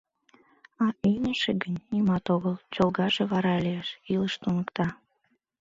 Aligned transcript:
А 0.83 0.85
ӱҥышӧ 1.13 1.51
гын, 1.63 1.75
нимат 1.91 2.25
огыл, 2.35 2.55
чолгаже 2.73 3.23
вара 3.31 3.55
лиеш, 3.65 3.89
илыш 4.13 4.33
туныкта. 4.41 4.87